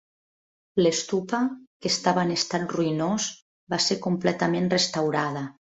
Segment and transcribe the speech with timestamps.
[0.81, 1.41] L'stupa,
[1.83, 3.31] que estava en estat ruïnós,
[3.75, 5.51] va ser completament restaurada.